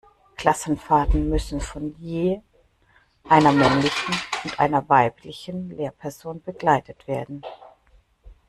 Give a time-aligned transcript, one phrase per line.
[0.35, 2.41] Klassenfahrten müssen von je
[3.29, 7.43] einer männlichen und einer weiblichen Lehrperson begleitet werden.